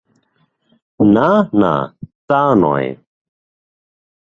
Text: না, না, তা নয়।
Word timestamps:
না, 0.99 1.29
না, 1.53 1.73
তা 2.27 2.41
নয়। 2.55 2.95